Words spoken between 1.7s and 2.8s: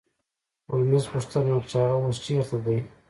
چې هغه اوس چیرته دی